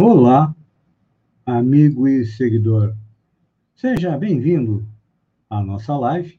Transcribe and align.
Olá, 0.00 0.54
amigo 1.44 2.06
e 2.06 2.24
seguidor. 2.24 2.94
Seja 3.74 4.16
bem-vindo 4.16 4.86
à 5.50 5.60
nossa 5.60 5.96
live 5.96 6.38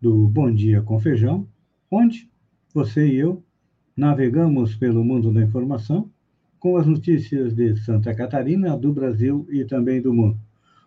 do 0.00 0.26
Bom 0.26 0.52
Dia 0.52 0.82
com 0.82 0.98
Feijão, 0.98 1.46
onde 1.88 2.28
você 2.74 3.06
e 3.06 3.14
eu 3.14 3.44
navegamos 3.96 4.74
pelo 4.74 5.04
mundo 5.04 5.32
da 5.32 5.40
informação 5.40 6.10
com 6.58 6.76
as 6.76 6.84
notícias 6.84 7.54
de 7.54 7.76
Santa 7.76 8.12
Catarina, 8.12 8.76
do 8.76 8.92
Brasil 8.92 9.46
e 9.50 9.64
também 9.64 10.02
do 10.02 10.12
mundo. 10.12 10.36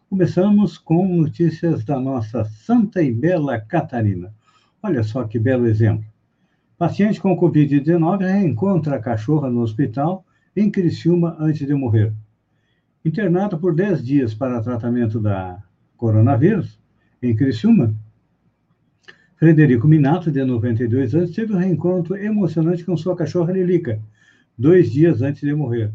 Começamos 0.10 0.78
com 0.78 1.08
notícias 1.08 1.86
da 1.86 1.98
nossa 2.02 2.44
Santa 2.44 3.02
e 3.02 3.14
Bela 3.14 3.62
Catarina. 3.62 4.36
Olha 4.84 5.04
só 5.04 5.24
que 5.24 5.40
belo 5.40 5.68
exemplo. 5.68 6.04
Paciente 6.77 7.22
com 7.22 7.40
Covid-19 7.40 8.26
reencontra 8.26 8.98
a 8.98 9.02
cachorra 9.02 9.49
no 9.49 9.62
hospital 9.62 10.26
em 10.55 10.70
Criciúma 10.70 11.35
antes 11.39 11.66
de 11.66 11.73
morrer. 11.73 12.13
Internado 13.03 13.57
por 13.57 13.75
10 13.75 14.03
dias 14.03 14.34
para 14.34 14.62
tratamento 14.62 15.20
da 15.20 15.62
coronavírus, 15.98 16.79
em 17.21 17.35
Criciúma, 17.35 17.95
Frederico 19.35 19.88
Minato, 19.88 20.31
de 20.31 20.43
92 20.43 21.16
anos, 21.16 21.31
teve 21.31 21.53
um 21.53 21.57
reencontro 21.57 22.16
emocionante 22.16 22.85
com 22.85 22.95
sua 22.95 23.16
cachorra 23.16 23.52
Lilica, 23.52 24.02
dois 24.57 24.91
dias 24.91 25.21
antes 25.21 25.41
de 25.41 25.53
morrer. 25.53 25.91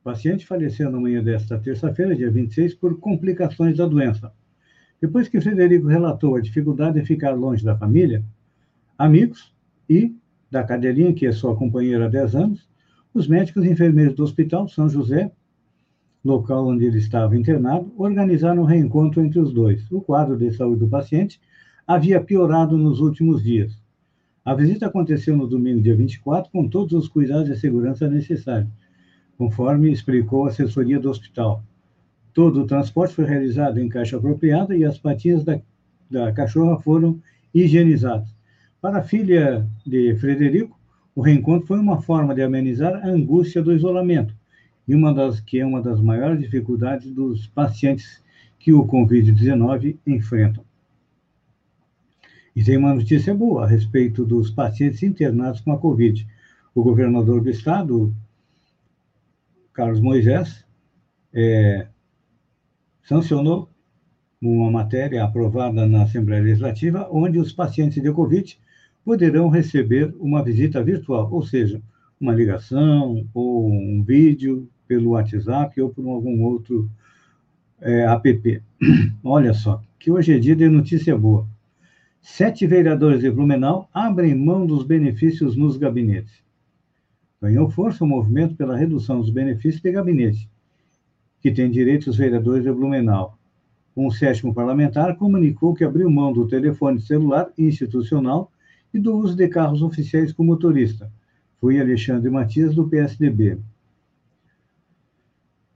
O 0.00 0.04
paciente 0.04 0.46
faleceu 0.46 0.90
na 0.90 1.00
manhã 1.00 1.22
desta 1.22 1.58
terça-feira, 1.58 2.16
dia 2.16 2.30
26, 2.30 2.74
por 2.74 2.98
complicações 2.98 3.76
da 3.76 3.86
doença. 3.86 4.32
Depois 5.00 5.28
que 5.28 5.40
Frederico 5.40 5.86
relatou 5.86 6.36
a 6.36 6.40
dificuldade 6.40 7.00
de 7.00 7.06
ficar 7.06 7.32
longe 7.32 7.64
da 7.64 7.76
família, 7.76 8.22
amigos 8.98 9.50
e 9.88 10.14
da 10.50 10.62
cadelinha, 10.62 11.14
que 11.14 11.26
é 11.26 11.32
sua 11.32 11.56
companheira 11.56 12.06
há 12.06 12.08
10 12.08 12.34
anos, 12.34 12.69
os 13.12 13.26
médicos 13.26 13.64
e 13.64 13.70
enfermeiros 13.70 14.14
do 14.14 14.22
Hospital 14.22 14.68
São 14.68 14.88
José, 14.88 15.30
local 16.24 16.66
onde 16.66 16.84
ele 16.84 16.98
estava 16.98 17.36
internado, 17.36 17.92
organizaram 17.96 18.62
um 18.62 18.66
reencontro 18.66 19.24
entre 19.24 19.38
os 19.38 19.52
dois. 19.52 19.90
O 19.90 20.00
quadro 20.00 20.36
de 20.36 20.52
saúde 20.52 20.80
do 20.80 20.88
paciente 20.88 21.40
havia 21.86 22.20
piorado 22.20 22.76
nos 22.76 23.00
últimos 23.00 23.42
dias. 23.42 23.80
A 24.44 24.54
visita 24.54 24.86
aconteceu 24.86 25.36
no 25.36 25.46
domingo, 25.46 25.82
dia 25.82 25.94
24, 25.94 26.50
com 26.50 26.68
todos 26.68 26.92
os 26.92 27.08
cuidados 27.08 27.46
de 27.46 27.58
segurança 27.58 28.08
necessários, 28.08 28.70
conforme 29.36 29.92
explicou 29.92 30.44
a 30.46 30.48
assessoria 30.48 30.98
do 30.98 31.10
hospital. 31.10 31.62
Todo 32.32 32.62
o 32.62 32.66
transporte 32.66 33.14
foi 33.14 33.24
realizado 33.26 33.78
em 33.78 33.88
caixa 33.88 34.16
apropriada 34.16 34.76
e 34.76 34.84
as 34.84 34.98
patinhas 34.98 35.44
da, 35.44 35.60
da 36.10 36.32
cachorra 36.32 36.80
foram 36.80 37.20
higienizadas. 37.52 38.34
Para 38.80 38.98
a 38.98 39.02
filha 39.02 39.66
de 39.84 40.14
Frederico, 40.16 40.79
o 41.14 41.20
reencontro 41.22 41.66
foi 41.66 41.78
uma 41.78 42.00
forma 42.00 42.34
de 42.34 42.42
amenizar 42.42 42.94
a 42.94 43.08
angústia 43.08 43.62
do 43.62 43.72
isolamento, 43.72 44.34
e 44.86 44.94
uma 44.94 45.12
das 45.12 45.40
que 45.40 45.60
é 45.60 45.66
uma 45.66 45.82
das 45.82 46.00
maiores 46.00 46.40
dificuldades 46.40 47.10
dos 47.12 47.46
pacientes 47.46 48.22
que 48.58 48.72
o 48.72 48.86
COVID-19 48.86 49.98
enfrentam. 50.06 50.64
E 52.54 52.62
tem 52.62 52.76
uma 52.76 52.94
notícia 52.94 53.34
boa 53.34 53.64
a 53.64 53.66
respeito 53.66 54.24
dos 54.24 54.50
pacientes 54.50 55.02
internados 55.02 55.60
com 55.60 55.72
a 55.72 55.78
Covid. 55.78 56.26
O 56.74 56.82
governador 56.82 57.40
do 57.40 57.48
estado, 57.48 58.14
Carlos 59.72 60.00
Moisés, 60.00 60.64
é, 61.32 61.86
sancionou 63.02 63.68
uma 64.42 64.70
matéria 64.70 65.24
aprovada 65.24 65.86
na 65.86 66.02
Assembleia 66.02 66.42
Legislativa, 66.42 67.08
onde 67.10 67.38
os 67.38 67.52
pacientes 67.52 68.02
de 68.02 68.12
Covid 68.12 68.58
poderão 69.04 69.48
receber 69.48 70.14
uma 70.18 70.42
visita 70.42 70.82
virtual, 70.82 71.32
ou 71.32 71.42
seja, 71.42 71.80
uma 72.20 72.34
ligação 72.34 73.26
ou 73.32 73.70
um 73.70 74.02
vídeo 74.02 74.68
pelo 74.86 75.10
WhatsApp 75.10 75.80
ou 75.80 75.90
por 75.90 76.06
algum 76.06 76.42
outro 76.42 76.90
é, 77.80 78.02
app. 78.02 78.62
Olha 79.24 79.54
só, 79.54 79.82
que 79.98 80.10
hoje 80.10 80.34
é 80.34 80.38
dia 80.38 80.54
de 80.54 80.68
notícia 80.68 81.16
boa. 81.16 81.46
Sete 82.20 82.66
vereadores 82.66 83.20
de 83.20 83.30
Blumenau 83.30 83.88
abrem 83.94 84.34
mão 84.34 84.66
dos 84.66 84.84
benefícios 84.84 85.56
nos 85.56 85.78
gabinetes. 85.78 86.42
Ganhou 87.40 87.70
força 87.70 88.04
o 88.04 88.06
movimento 88.06 88.54
pela 88.54 88.76
redução 88.76 89.20
dos 89.20 89.30
benefícios 89.30 89.80
de 89.80 89.90
gabinete, 89.90 90.50
que 91.40 91.50
tem 91.50 91.70
direito 91.70 92.10
os 92.10 92.18
vereadores 92.18 92.64
de 92.64 92.70
Blumenau. 92.70 93.38
Um 93.96 94.10
sétimo 94.10 94.52
parlamentar 94.52 95.16
comunicou 95.16 95.74
que 95.74 95.82
abriu 95.82 96.10
mão 96.10 96.32
do 96.32 96.46
telefone 96.46 97.00
celular 97.00 97.50
institucional 97.56 98.52
e 98.92 98.98
do 98.98 99.16
uso 99.16 99.36
de 99.36 99.48
carros 99.48 99.82
oficiais 99.82 100.32
com 100.32 100.44
motorista. 100.44 101.10
Foi 101.60 101.78
Alexandre 101.78 102.30
Matias, 102.30 102.74
do 102.74 102.88
PSDB. 102.88 103.58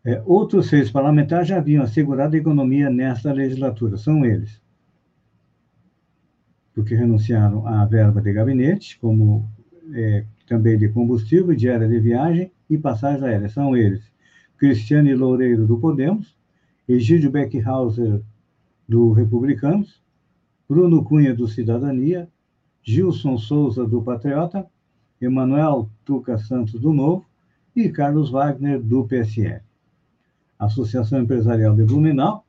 É, 0.04 0.22
outros 0.26 0.68
seis 0.68 0.90
parlamentares 0.90 1.48
já 1.48 1.58
haviam 1.58 1.82
assegurado 1.82 2.36
a 2.36 2.38
economia 2.38 2.90
nesta 2.90 3.32
legislatura. 3.32 3.96
São 3.96 4.24
eles. 4.24 4.60
Porque 6.74 6.94
renunciaram 6.94 7.66
à 7.66 7.84
verba 7.86 8.20
de 8.20 8.32
gabinete, 8.32 8.98
como 8.98 9.48
é, 9.92 10.24
também 10.46 10.76
de 10.76 10.88
combustível, 10.88 11.54
diária 11.54 11.88
de 11.88 12.00
viagem 12.00 12.50
e 12.68 12.76
passagens 12.76 13.22
aéreas. 13.22 13.52
São 13.52 13.76
eles. 13.76 14.02
Cristiane 14.58 15.14
Loureiro, 15.14 15.66
do 15.66 15.78
Podemos, 15.78 16.36
Egídio 16.88 17.30
Beckhauser, 17.30 18.20
do 18.88 19.12
Republicanos, 19.12 20.02
Bruno 20.68 21.04
Cunha, 21.04 21.34
do 21.34 21.48
Cidadania, 21.48 22.28
Gilson 22.84 23.38
Souza, 23.38 23.86
do 23.86 24.02
Patriota, 24.02 24.66
Emanuel 25.18 25.88
Tuca 26.04 26.36
Santos, 26.36 26.78
do 26.78 26.92
Novo, 26.92 27.24
e 27.74 27.88
Carlos 27.88 28.30
Wagner, 28.30 28.80
do 28.80 29.04
PSL. 29.04 29.62
A 30.58 30.66
Associação 30.66 31.20
Empresarial 31.20 31.74
de 31.74 31.82
Blumenau, 31.82 32.44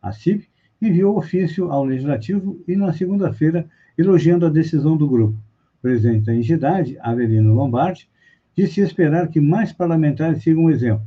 a 0.00 0.12
CIP, 0.12 0.48
enviou 0.80 1.18
ofício 1.18 1.70
ao 1.70 1.84
Legislativo 1.84 2.62
e, 2.66 2.76
na 2.76 2.92
segunda-feira, 2.92 3.68
elogiando 3.98 4.46
a 4.46 4.48
decisão 4.50 4.96
do 4.96 5.08
grupo. 5.08 5.36
O 5.78 5.82
presidente 5.82 6.26
da 6.26 6.34
entidade, 6.34 6.96
Avelino 7.00 7.52
Lombardi, 7.52 8.08
disse 8.56 8.80
esperar 8.80 9.28
que 9.28 9.40
mais 9.40 9.72
parlamentares 9.72 10.42
sigam 10.42 10.64
o 10.64 10.70
exemplo. 10.70 11.04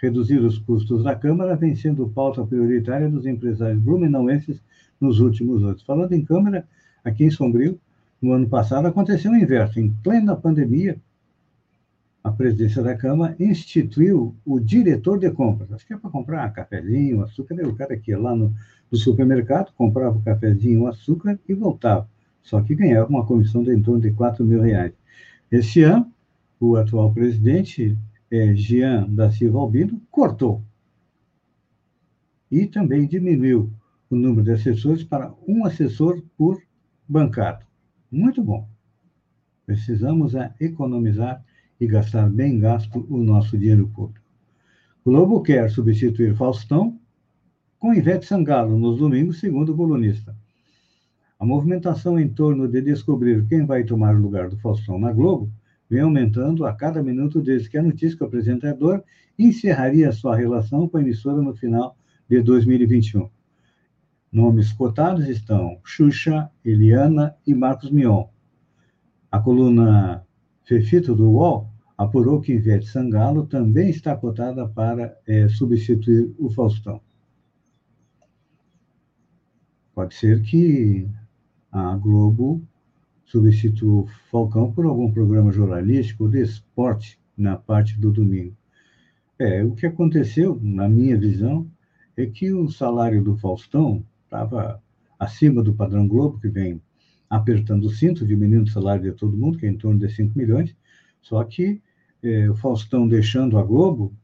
Reduzir 0.00 0.38
os 0.38 0.58
custos 0.58 1.04
da 1.04 1.14
Câmara 1.14 1.56
vem 1.56 1.74
sendo 1.74 2.08
pauta 2.08 2.44
prioritária 2.46 3.10
dos 3.10 3.26
empresários 3.26 3.82
blumenauenses 3.82 4.62
nos 5.00 5.20
últimos 5.20 5.62
anos. 5.64 5.82
Falando 5.82 6.12
em 6.12 6.24
Câmara, 6.24 6.66
aqui 7.04 7.24
em 7.24 7.30
Sombrio, 7.30 7.78
no 8.22 8.32
ano 8.32 8.48
passado 8.48 8.86
aconteceu 8.86 9.32
o 9.32 9.36
inverso. 9.36 9.80
Em 9.80 9.90
plena 9.90 10.36
pandemia, 10.36 10.96
a 12.22 12.30
presidência 12.30 12.82
da 12.82 12.96
Câmara 12.96 13.34
instituiu 13.40 14.34
o 14.46 14.60
diretor 14.60 15.18
de 15.18 15.28
compras. 15.32 15.72
Acho 15.72 15.84
que 15.84 15.92
é 15.92 15.98
para 15.98 16.08
comprar 16.08 16.48
cafezinho, 16.52 17.22
açúcar. 17.22 17.54
O 17.66 17.74
cara 17.74 17.96
que 17.96 18.12
ia 18.12 18.18
lá 18.18 18.34
no, 18.34 18.54
no 18.90 18.96
supermercado, 18.96 19.72
comprava 19.76 20.16
o 20.16 20.22
cafezinho, 20.22 20.82
o 20.82 20.86
açúcar 20.86 21.38
e 21.48 21.52
voltava. 21.52 22.08
Só 22.44 22.60
que 22.62 22.76
ganhava 22.76 23.08
uma 23.08 23.26
comissão 23.26 23.64
de 23.64 23.74
em 23.74 23.82
torno 23.82 24.00
de 24.00 24.12
4 24.12 24.44
mil 24.44 24.62
reais. 24.62 24.92
Esse 25.50 25.82
ano, 25.82 26.10
o 26.60 26.76
atual 26.76 27.12
presidente, 27.12 27.98
é, 28.30 28.54
Jean 28.54 29.08
da 29.08 29.30
Silva 29.32 29.58
Albino, 29.58 30.00
cortou. 30.10 30.62
E 32.50 32.66
também 32.66 33.06
diminuiu 33.06 33.70
o 34.08 34.14
número 34.14 34.44
de 34.44 34.52
assessores 34.52 35.02
para 35.02 35.32
um 35.46 35.64
assessor 35.64 36.22
por 36.36 36.62
bancada. 37.08 37.71
Muito 38.12 38.42
bom. 38.42 38.68
Precisamos 39.64 40.34
é 40.34 40.52
economizar 40.60 41.42
e 41.80 41.86
gastar 41.86 42.28
bem 42.28 42.58
gasto 42.58 43.06
o 43.08 43.16
nosso 43.16 43.56
dinheiro 43.56 43.88
público. 43.88 44.26
Globo 45.02 45.40
quer 45.40 45.70
substituir 45.70 46.36
Faustão 46.36 47.00
com 47.78 47.94
Ivete 47.94 48.26
Sangalo 48.26 48.78
nos 48.78 48.98
domingos, 48.98 49.40
segundo 49.40 49.72
o 49.72 49.76
colunista. 49.76 50.36
A 51.38 51.46
movimentação 51.46 52.20
em 52.20 52.28
torno 52.28 52.68
de 52.68 52.82
descobrir 52.82 53.46
quem 53.48 53.64
vai 53.64 53.82
tomar 53.82 54.14
o 54.14 54.20
lugar 54.20 54.50
do 54.50 54.58
Faustão 54.58 54.98
na 54.98 55.10
Globo 55.10 55.50
vem 55.88 56.02
aumentando 56.02 56.66
a 56.66 56.74
cada 56.74 57.02
minuto 57.02 57.40
desde 57.40 57.70
que 57.70 57.78
a 57.78 57.82
notícia 57.82 58.16
que 58.16 58.22
o 58.22 58.26
apresentador 58.26 59.02
encerraria 59.38 60.12
sua 60.12 60.36
relação 60.36 60.86
com 60.86 60.98
a 60.98 61.00
emissora 61.00 61.40
no 61.40 61.54
final 61.54 61.96
de 62.28 62.42
2021. 62.42 63.28
Nomes 64.32 64.72
cotados 64.72 65.28
estão 65.28 65.78
Xuxa, 65.84 66.50
Eliana 66.64 67.36
e 67.46 67.54
Marcos 67.54 67.90
Mion. 67.90 68.28
A 69.30 69.38
coluna 69.38 70.26
Fefito 70.64 71.14
do 71.14 71.32
UOL 71.32 71.68
apurou 71.98 72.40
que 72.40 72.54
Ivete 72.54 72.86
Sangalo 72.86 73.46
também 73.46 73.90
está 73.90 74.16
cotada 74.16 74.66
para 74.66 75.14
é, 75.26 75.48
substituir 75.48 76.34
o 76.38 76.48
Faustão. 76.48 76.98
Pode 79.94 80.14
ser 80.14 80.40
que 80.40 81.06
a 81.70 81.94
Globo 81.96 82.66
substitua 83.26 84.04
o 84.04 84.06
Falcão 84.30 84.72
por 84.72 84.86
algum 84.86 85.12
programa 85.12 85.52
jornalístico 85.52 86.26
de 86.26 86.40
esporte 86.40 87.20
na 87.36 87.56
parte 87.56 88.00
do 88.00 88.10
domingo. 88.10 88.56
É, 89.38 89.62
o 89.62 89.74
que 89.74 89.84
aconteceu, 89.84 90.58
na 90.62 90.88
minha 90.88 91.18
visão, 91.18 91.66
é 92.16 92.24
que 92.24 92.50
o 92.54 92.70
salário 92.70 93.22
do 93.22 93.36
Faustão 93.36 94.02
estava 94.32 94.82
acima 95.18 95.62
do 95.62 95.74
padrão 95.74 96.08
Globo, 96.08 96.40
que 96.40 96.48
vem 96.48 96.80
apertando 97.28 97.84
o 97.84 97.90
cinto, 97.90 98.26
diminuindo 98.26 98.66
o 98.66 98.72
salário 98.72 99.02
de 99.02 99.12
todo 99.12 99.36
mundo, 99.36 99.58
que 99.58 99.66
é 99.66 99.68
em 99.68 99.76
torno 99.76 100.00
de 100.00 100.08
5 100.08 100.36
milhões, 100.36 100.74
só 101.20 101.44
que 101.44 101.80
eh, 102.22 102.50
o 102.50 102.54
Faustão 102.54 103.06
deixando 103.06 103.58
a 103.58 103.62
Globo, 103.62 104.14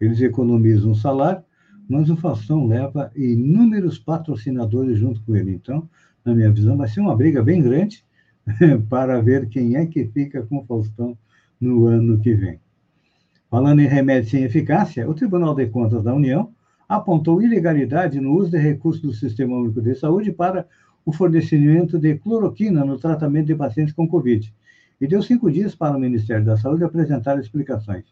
Eles 0.00 0.20
economizam 0.20 0.90
o 0.90 0.94
salário, 0.94 1.42
mas 1.88 2.10
o 2.10 2.16
Faustão 2.16 2.66
leva 2.66 3.10
inúmeros 3.14 3.98
patrocinadores 3.98 4.98
junto 4.98 5.22
com 5.22 5.36
ele. 5.36 5.52
Então, 5.52 5.88
na 6.24 6.34
minha 6.34 6.50
visão, 6.50 6.76
vai 6.76 6.88
ser 6.88 7.00
uma 7.00 7.16
briga 7.16 7.42
bem 7.42 7.62
grande 7.62 8.04
para 8.90 9.20
ver 9.20 9.48
quem 9.48 9.76
é 9.76 9.86
que 9.86 10.06
fica 10.06 10.42
com 10.42 10.58
o 10.58 10.64
Faustão 10.64 11.16
no 11.60 11.86
ano 11.86 12.18
que 12.18 12.34
vem. 12.34 12.60
Falando 13.48 13.80
em 13.80 13.86
remédio 13.86 14.30
sem 14.30 14.44
eficácia, 14.44 15.08
o 15.08 15.14
Tribunal 15.14 15.54
de 15.54 15.66
Contas 15.68 16.02
da 16.02 16.12
União 16.12 16.52
apontou 16.88 17.42
ilegalidade 17.42 18.20
no 18.20 18.34
uso 18.34 18.50
de 18.50 18.58
recursos 18.58 19.02
do 19.02 19.12
Sistema 19.12 19.56
Único 19.56 19.80
de 19.80 19.94
Saúde 19.94 20.32
para 20.32 20.66
o 21.04 21.12
fornecimento 21.12 21.98
de 21.98 22.16
cloroquina 22.16 22.84
no 22.84 22.98
tratamento 22.98 23.46
de 23.46 23.54
pacientes 23.54 23.94
com 23.94 24.08
Covid 24.08 24.52
e 25.00 25.06
deu 25.06 25.22
cinco 25.22 25.50
dias 25.50 25.74
para 25.74 25.96
o 25.96 26.00
Ministério 26.00 26.44
da 26.44 26.56
Saúde 26.56 26.84
apresentar 26.84 27.38
explicações. 27.38 28.04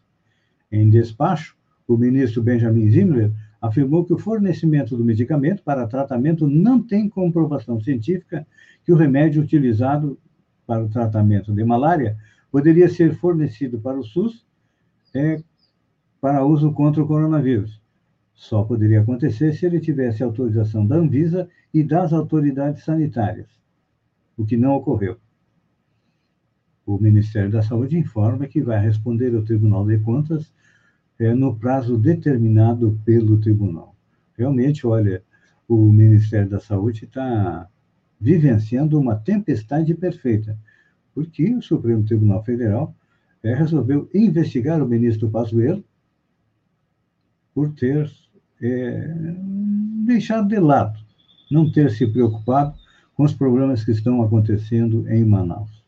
Em 0.71 0.89
despacho, 0.89 1.55
o 1.87 1.97
ministro 1.97 2.41
Benjamin 2.41 2.89
Zimmer 2.89 3.31
afirmou 3.61 4.03
que 4.03 4.13
o 4.13 4.17
fornecimento 4.17 4.97
do 4.97 5.05
medicamento 5.05 5.63
para 5.63 5.87
tratamento 5.87 6.47
não 6.47 6.81
tem 6.81 7.09
comprovação 7.09 7.79
científica 7.79 8.45
que 8.85 8.91
o 8.91 8.95
remédio 8.95 9.41
utilizado 9.41 10.17
para 10.65 10.83
o 10.83 10.89
tratamento 10.89 11.53
de 11.53 11.63
malária 11.63 12.17
poderia 12.51 12.89
ser 12.89 13.15
fornecido 13.15 13.79
para 13.79 13.97
o 13.97 14.03
SUS 14.03 14.45
é, 15.15 15.41
para 16.19 16.45
uso 16.45 16.71
contra 16.71 17.03
o 17.03 17.07
coronavírus. 17.07 17.82
Só 18.33 18.63
poderia 18.63 19.01
acontecer 19.01 19.53
se 19.53 19.65
ele 19.65 19.79
tivesse 19.79 20.23
autorização 20.23 20.85
da 20.85 20.95
Anvisa 20.95 21.49
e 21.73 21.83
das 21.83 22.11
autoridades 22.11 22.83
sanitárias, 22.83 23.47
o 24.35 24.45
que 24.45 24.57
não 24.57 24.75
ocorreu. 24.75 25.17
O 26.85 26.97
Ministério 26.97 27.49
da 27.49 27.61
Saúde 27.61 27.97
informa 27.97 28.47
que 28.47 28.61
vai 28.61 28.79
responder 28.79 29.33
ao 29.35 29.43
Tribunal 29.43 29.85
de 29.85 29.97
Contas 29.99 30.51
é, 31.17 31.33
no 31.33 31.55
prazo 31.55 31.97
determinado 31.97 32.99
pelo 33.05 33.39
tribunal. 33.39 33.95
Realmente, 34.37 34.85
olha, 34.85 35.23
o 35.67 35.77
Ministério 35.91 36.49
da 36.49 36.59
Saúde 36.59 37.05
está 37.05 37.69
vivenciando 38.19 38.99
uma 38.99 39.15
tempestade 39.15 39.93
perfeita, 39.93 40.57
porque 41.13 41.53
o 41.53 41.61
Supremo 41.61 42.03
Tribunal 42.03 42.43
Federal 42.43 42.95
é, 43.41 43.53
resolveu 43.53 44.09
investigar 44.13 44.81
o 44.81 44.87
ministro 44.87 45.29
Pazuello 45.29 45.83
por 47.53 47.71
ter 47.73 48.09
é, 48.63 49.13
deixado 50.05 50.47
de 50.47 50.59
lado, 50.59 50.97
não 51.51 51.69
ter 51.69 51.91
se 51.91 52.07
preocupado 52.07 52.73
com 53.13 53.23
os 53.23 53.33
problemas 53.33 53.83
que 53.83 53.91
estão 53.91 54.21
acontecendo 54.21 55.07
em 55.09 55.25
Manaus. 55.25 55.83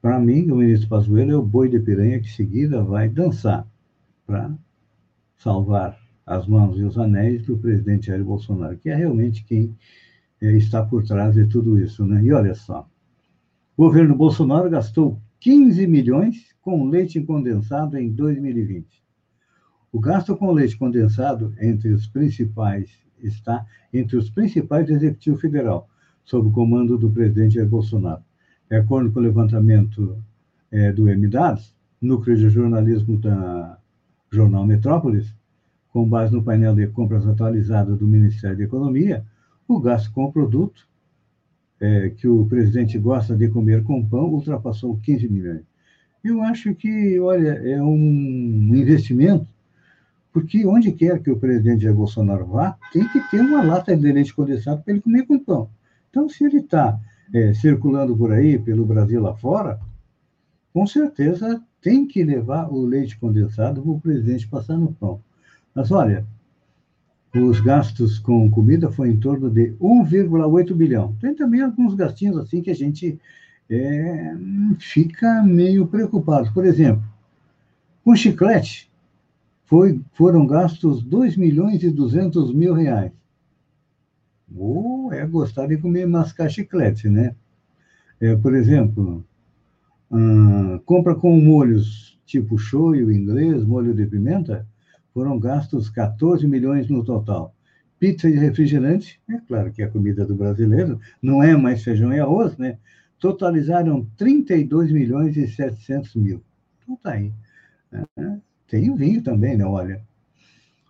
Para 0.00 0.18
mim, 0.18 0.50
o 0.50 0.56
ministro 0.56 0.88
Pazuello 0.88 1.30
é 1.30 1.36
o 1.36 1.42
boi 1.42 1.68
de 1.68 1.80
piranha 1.80 2.20
que, 2.20 2.26
em 2.26 2.32
seguida, 2.32 2.82
vai 2.82 3.08
dançar 3.08 3.66
para 4.26 4.52
salvar 5.38 5.98
as 6.26 6.46
mãos 6.46 6.78
e 6.78 6.84
os 6.84 6.98
anéis 6.98 7.46
do 7.46 7.56
presidente 7.56 8.08
Jair 8.08 8.24
Bolsonaro, 8.24 8.76
que 8.76 8.90
é 8.90 8.94
realmente 8.94 9.44
quem 9.44 9.76
é, 10.40 10.52
está 10.52 10.84
por 10.84 11.04
trás 11.04 11.34
de 11.34 11.46
tudo 11.46 11.78
isso. 11.78 12.04
Né? 12.04 12.22
E 12.22 12.32
olha 12.32 12.54
só, 12.54 12.88
o 13.76 13.84
governo 13.84 14.14
Bolsonaro 14.14 14.68
gastou 14.68 15.20
15 15.40 15.86
milhões 15.86 16.54
com 16.60 16.88
leite 16.88 17.20
condensado 17.20 17.96
em 17.96 18.10
2020. 18.10 19.02
O 19.92 20.00
gasto 20.00 20.36
com 20.36 20.50
leite 20.50 20.76
condensado 20.76 21.54
entre 21.60 21.90
os 21.90 22.06
principais 22.06 22.90
está 23.22 23.64
entre 23.92 24.16
os 24.16 24.30
principais 24.30 24.86
do 24.86 24.94
Executivo 24.94 25.36
Federal, 25.36 25.88
sob 26.24 26.48
o 26.48 26.52
comando 26.52 26.98
do 26.98 27.10
presidente 27.10 27.54
Jair 27.54 27.68
Bolsonaro 27.68 28.22
de 28.72 28.78
acordo 28.78 29.12
com 29.12 29.20
o 29.20 29.22
levantamento 29.22 30.16
é, 30.70 30.90
do 30.90 31.04
MDADS, 31.04 31.74
Núcleo 32.00 32.34
de 32.34 32.48
Jornalismo 32.48 33.18
da 33.18 33.76
Jornal 34.30 34.66
Metrópolis, 34.66 35.34
com 35.90 36.08
base 36.08 36.32
no 36.32 36.42
painel 36.42 36.74
de 36.74 36.86
compras 36.86 37.26
atualizado 37.26 37.94
do 37.94 38.08
Ministério 38.08 38.56
da 38.56 38.64
Economia, 38.64 39.26
o 39.68 39.78
gasto 39.78 40.10
com 40.10 40.24
o 40.24 40.32
produto 40.32 40.88
é, 41.78 42.08
que 42.08 42.26
o 42.26 42.46
presidente 42.46 42.98
gosta 42.98 43.36
de 43.36 43.46
comer 43.50 43.82
com 43.82 44.02
pão 44.02 44.30
ultrapassou 44.30 44.98
15 45.02 45.28
milhões. 45.28 45.60
Eu 46.24 46.40
acho 46.40 46.74
que, 46.74 47.20
olha, 47.20 47.50
é 47.50 47.82
um 47.82 48.74
investimento, 48.74 49.46
porque 50.32 50.64
onde 50.66 50.92
quer 50.92 51.22
que 51.22 51.30
o 51.30 51.38
presidente 51.38 51.82
Jair 51.82 51.94
Bolsonaro 51.94 52.46
vá, 52.46 52.76
tem 52.92 53.06
que 53.08 53.20
ter 53.30 53.40
uma 53.40 53.62
lata 53.62 53.94
de 53.94 54.12
leite 54.12 54.34
condensado 54.34 54.82
para 54.82 54.94
ele 54.94 55.02
comer 55.02 55.26
com 55.26 55.38
pão. 55.38 55.68
Então, 56.08 56.28
se 56.28 56.44
ele 56.44 56.58
está 56.58 56.98
é, 57.34 57.52
circulando 57.52 58.16
por 58.16 58.32
aí, 58.32 58.58
pelo 58.58 58.86
Brasil 58.86 59.20
lá 59.20 59.34
fora, 59.34 59.78
com 60.72 60.86
certeza 60.86 61.62
tem 61.82 62.06
que 62.06 62.22
levar 62.24 62.72
o 62.72 62.84
leite 62.84 63.18
condensado 63.18 63.82
para 63.82 63.90
o 63.90 64.00
presidente 64.00 64.48
passar 64.48 64.76
no 64.76 64.92
pão. 64.92 65.20
Mas 65.74 65.90
olha, 65.90 66.24
os 67.34 67.60
gastos 67.60 68.18
com 68.18 68.50
comida 68.50 68.90
foi 68.90 69.08
em 69.10 69.16
torno 69.18 69.50
de 69.50 69.72
1,8 69.80 70.74
bilhão. 70.74 71.16
Tem 71.20 71.34
também 71.34 71.60
alguns 71.60 71.94
gastinhos 71.94 72.36
assim 72.38 72.62
que 72.62 72.70
a 72.70 72.74
gente 72.74 73.18
é, 73.68 74.34
fica 74.78 75.42
meio 75.42 75.86
preocupado. 75.86 76.52
Por 76.52 76.64
exemplo, 76.64 77.02
com 78.04 78.14
chiclete 78.14 78.91
foi, 79.72 79.98
foram 80.12 80.46
gastos 80.46 81.02
2 81.02 81.34
milhões 81.38 81.82
e 81.82 81.90
200 81.90 82.52
mil 82.52 82.74
reais. 82.74 83.10
Ou 84.54 85.10
é 85.10 85.26
gostar 85.26 85.66
de 85.66 85.78
comer 85.78 86.06
mascar 86.06 86.50
chiclete, 86.50 87.08
né? 87.08 87.34
É, 88.20 88.36
por 88.36 88.54
exemplo, 88.54 89.24
hum, 90.10 90.78
compra 90.84 91.14
com 91.14 91.34
molhos 91.40 92.20
tipo 92.26 92.58
shoyu 92.58 93.10
inglês, 93.10 93.64
molho 93.64 93.94
de 93.94 94.04
pimenta, 94.04 94.66
foram 95.14 95.40
gastos 95.40 95.88
14 95.88 96.46
milhões 96.46 96.90
no 96.90 97.02
total. 97.02 97.54
Pizza 97.98 98.28
e 98.28 98.34
refrigerante, 98.34 99.22
é 99.26 99.38
claro 99.38 99.72
que 99.72 99.80
é 99.80 99.86
a 99.86 99.90
comida 99.90 100.26
do 100.26 100.34
brasileiro, 100.34 101.00
não 101.22 101.42
é 101.42 101.56
mais 101.56 101.82
feijão 101.82 102.12
e 102.12 102.20
arroz, 102.20 102.58
né? 102.58 102.76
Totalizaram 103.18 104.06
32 104.18 104.92
milhões 104.92 105.34
e 105.38 105.48
700 105.48 106.14
mil. 106.16 106.42
Então 106.82 106.94
tá 107.02 107.12
aí. 107.12 107.32
É, 107.90 108.36
tem 108.72 108.90
o 108.90 108.96
vinho 108.96 109.22
também, 109.22 109.54
né? 109.54 109.66
Olha, 109.66 110.02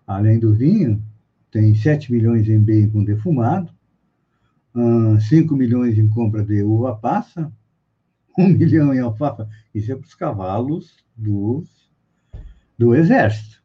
além 0.07 0.39
do 0.39 0.55
vinho, 0.55 1.03
tem 1.51 1.75
7 1.75 2.13
milhões 2.13 2.49
em 2.49 2.61
bem 2.61 2.89
com 2.89 3.03
defumado, 3.03 3.73
5 5.29 5.57
milhões 5.57 5.99
em 5.99 6.09
compra 6.09 6.45
de 6.45 6.63
uva 6.63 6.95
passa, 6.95 7.53
1 8.39 8.51
milhão 8.57 8.95
em 8.95 9.01
alfafa. 9.01 9.49
Isso 9.75 9.91
é 9.91 9.97
para 9.97 10.07
os 10.07 10.15
cavalos 10.15 11.05
dos, 11.17 11.91
do 12.79 12.95
Exército. 12.95 13.61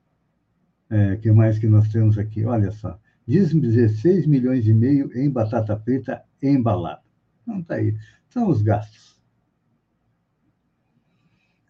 É, 0.89 1.15
que 1.17 1.31
mais 1.31 1.59
que 1.59 1.67
nós 1.67 1.87
temos 1.89 2.17
aqui? 2.17 2.43
Olha 2.43 2.71
só, 2.71 2.99
16 3.27 4.25
milhões 4.25 4.65
e 4.65 4.73
meio 4.73 5.15
em 5.15 5.29
batata 5.29 5.77
frita 5.77 6.23
embalada. 6.41 7.03
Então 7.43 7.61
tá 7.61 7.75
aí, 7.75 7.95
são 8.29 8.49
os 8.49 8.63
gastos. 8.63 9.15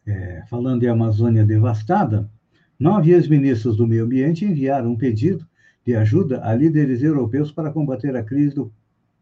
É, 0.05 0.45
falando 0.49 0.83
em 0.83 0.87
Amazônia 0.87 1.43
devastada, 1.43 2.31
nove 2.79 3.11
ex-ministros 3.11 3.77
do 3.77 3.87
meio 3.87 4.05
ambiente 4.05 4.45
enviaram 4.45 4.91
um 4.91 4.97
pedido 4.97 5.45
de 5.85 5.95
ajuda 5.95 6.41
a 6.43 6.53
líderes 6.53 7.01
europeus 7.01 7.51
para 7.51 7.71
combater 7.71 8.15
a 8.15 8.23
crise 8.23 8.53
do 8.53 8.71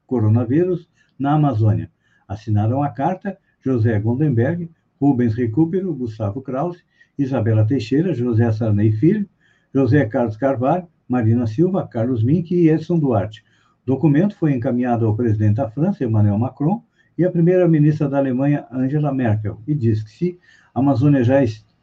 coronavírus 0.06 0.90
na 1.18 1.34
Amazônia. 1.34 1.90
Assinaram 2.28 2.82
a 2.82 2.90
carta 2.90 3.38
José 3.64 4.00
Gondenberg, 4.00 4.70
Rubens 5.00 5.36
Recupero, 5.36 5.94
Gustavo 5.94 6.42
Krause, 6.42 6.84
Isabela 7.18 7.66
Teixeira, 7.66 8.14
José 8.14 8.52
Sarney 8.52 8.92
Filho, 8.92 9.28
José 9.74 10.06
Carlos 10.06 10.38
Carvalho, 10.38 10.88
Marina 11.08 11.46
Silva, 11.46 11.88
Carlos 11.88 12.24
Mink 12.24 12.54
e 12.54 12.70
Edson 12.70 13.00
Duarte. 13.00 13.44
O 13.84 13.86
documento 13.86 14.36
foi 14.36 14.54
encaminhado 14.54 15.06
ao 15.06 15.16
presidente 15.16 15.58
da 15.58 15.70
França, 15.70 16.04
Emmanuel 16.04 16.38
Macron, 16.38 16.84
e 17.18 17.24
à 17.24 17.32
primeira-ministra 17.32 18.10
da 18.10 18.18
Alemanha, 18.18 18.66
Angela 18.72 19.14
Merkel, 19.14 19.62
e 19.68 19.74
diz 19.74 20.04
que 20.04 20.10
se 20.10 20.40
a 20.74 20.80
Amazônia 20.80 21.24
já 21.24 21.44
está 21.44 21.75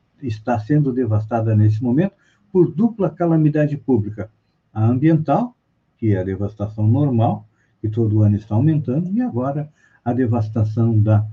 sendo 0.66 0.92
devastada 0.92 1.54
nesse 1.54 1.82
momento 1.82 2.14
por 2.52 2.70
dupla 2.70 3.08
calamidade 3.08 3.76
pública, 3.76 4.30
a 4.72 4.84
ambiental, 4.84 5.56
que 5.96 6.12
é 6.12 6.20
a 6.20 6.24
devastação 6.24 6.86
normal, 6.86 7.46
que 7.80 7.88
todo 7.88 8.22
ano 8.22 8.36
está 8.36 8.54
aumentando, 8.54 9.10
e 9.10 9.20
agora 9.20 9.70
a 10.04 10.12
devastação 10.12 10.98
da 10.98 11.26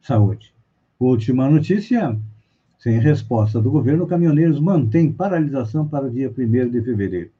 saúde. 0.00 0.54
Última 0.98 1.48
notícia: 1.48 2.18
sem 2.78 2.98
resposta 2.98 3.60
do 3.60 3.70
governo, 3.70 4.06
caminhoneiros 4.06 4.58
mantêm 4.58 5.12
paralisação 5.12 5.86
para 5.86 6.06
o 6.06 6.10
dia 6.10 6.30
1 6.30 6.70
de 6.70 6.82
fevereiro. 6.82 7.30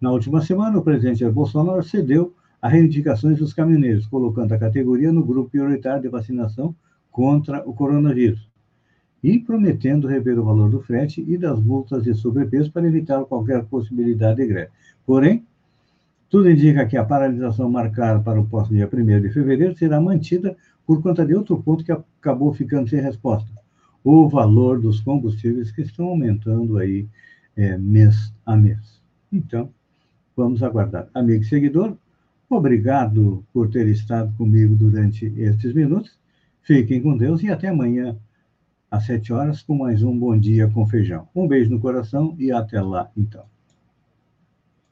Na 0.00 0.10
última 0.10 0.40
semana, 0.40 0.78
o 0.78 0.82
presidente 0.82 1.28
Bolsonaro 1.28 1.82
cedeu 1.82 2.34
a 2.60 2.68
reivindicações 2.68 3.38
dos 3.38 3.52
caminhoneiros, 3.52 4.06
colocando 4.06 4.52
a 4.52 4.58
categoria 4.58 5.12
no 5.12 5.24
grupo 5.24 5.50
prioritário 5.50 6.02
de 6.02 6.08
vacinação 6.08 6.74
contra 7.10 7.62
o 7.68 7.74
coronavírus 7.74 8.48
e 9.26 9.40
prometendo 9.40 10.06
rever 10.06 10.38
o 10.38 10.44
valor 10.44 10.70
do 10.70 10.80
frete 10.80 11.20
e 11.26 11.36
das 11.36 11.58
multas 11.58 12.04
de 12.04 12.14
sobrepeso 12.14 12.70
para 12.70 12.86
evitar 12.86 13.24
qualquer 13.24 13.64
possibilidade 13.64 14.36
de 14.36 14.46
greve. 14.46 14.70
Porém, 15.04 15.44
tudo 16.30 16.48
indica 16.48 16.86
que 16.86 16.96
a 16.96 17.04
paralisação 17.04 17.68
marcada 17.68 18.20
para 18.20 18.40
o 18.40 18.46
próximo 18.46 18.76
dia 18.76 18.88
1 18.88 19.22
de 19.22 19.30
fevereiro 19.30 19.76
será 19.76 20.00
mantida 20.00 20.56
por 20.86 21.02
conta 21.02 21.26
de 21.26 21.34
outro 21.34 21.60
ponto 21.60 21.82
que 21.82 21.90
acabou 21.90 22.54
ficando 22.54 22.88
sem 22.88 23.00
resposta. 23.00 23.50
o 24.04 24.28
valor 24.28 24.80
dos 24.80 25.00
combustíveis 25.00 25.72
que 25.72 25.82
estão 25.82 26.06
aumentando 26.06 26.78
aí 26.78 27.08
é, 27.56 27.76
mês 27.76 28.32
a 28.46 28.56
mês. 28.56 29.02
Então, 29.32 29.70
vamos 30.36 30.62
aguardar. 30.62 31.08
Amigo 31.12 31.42
e 31.42 31.46
seguidor, 31.48 31.96
obrigado 32.48 33.44
por 33.52 33.68
ter 33.68 33.88
estado 33.88 34.32
comigo 34.36 34.76
durante 34.76 35.26
estes 35.36 35.74
minutos. 35.74 36.16
Fiquem 36.62 37.02
com 37.02 37.16
Deus 37.16 37.42
e 37.42 37.50
até 37.50 37.66
amanhã, 37.66 38.16
às 38.96 39.04
sete 39.04 39.30
horas, 39.30 39.62
com 39.62 39.76
mais 39.76 40.02
um 40.02 40.18
Bom 40.18 40.38
Dia 40.38 40.68
com 40.68 40.86
Feijão. 40.86 41.28
Um 41.34 41.46
beijo 41.46 41.70
no 41.70 41.78
coração 41.78 42.34
e 42.38 42.50
até 42.50 42.80
lá, 42.80 43.10
então. 43.14 43.44